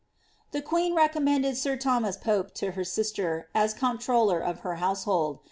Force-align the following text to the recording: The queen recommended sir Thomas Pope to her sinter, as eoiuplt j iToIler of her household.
The 0.49 0.63
queen 0.63 0.95
recommended 0.95 1.57
sir 1.57 1.77
Thomas 1.77 2.17
Pope 2.17 2.55
to 2.55 2.71
her 2.71 2.81
sinter, 2.83 3.43
as 3.53 3.75
eoiuplt 3.75 3.99
j 3.99 4.07
iToIler 4.07 4.41
of 4.41 4.61
her 4.61 4.77
household. 4.77 5.37